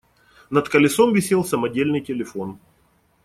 [0.49, 2.57] Над колесом висел самодельный телефон.